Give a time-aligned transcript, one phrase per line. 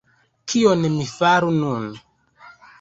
[0.53, 1.87] Kion mi faru nun?